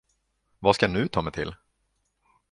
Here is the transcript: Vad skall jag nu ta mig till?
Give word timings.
Vad 0.59 0.75
skall 0.75 0.89
jag 0.91 0.99
nu 1.01 1.07
ta 1.07 1.21
mig 1.21 1.33
till? 1.33 1.55